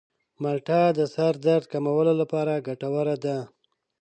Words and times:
مالټه 0.41 0.81
د 0.97 0.99
سر 1.13 1.33
درد 1.47 1.65
کمولو 1.73 2.13
لپاره 2.21 2.63
ګټوره 2.67 3.15
ده. 3.25 3.37